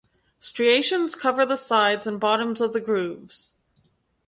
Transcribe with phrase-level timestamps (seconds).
[0.39, 3.51] Striations cover the sides and bottoms of the grooves.